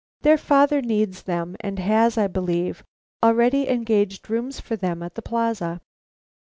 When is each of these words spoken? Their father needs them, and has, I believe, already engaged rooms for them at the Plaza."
Their 0.23 0.39
father 0.39 0.81
needs 0.81 1.21
them, 1.21 1.55
and 1.59 1.77
has, 1.77 2.17
I 2.17 2.25
believe, 2.25 2.83
already 3.21 3.69
engaged 3.69 4.31
rooms 4.31 4.59
for 4.59 4.75
them 4.75 5.03
at 5.03 5.13
the 5.13 5.21
Plaza." 5.21 5.79